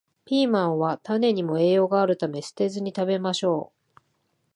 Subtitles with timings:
[0.25, 4.01] ピーマンは種にも栄養があるため、捨てずに食べましょう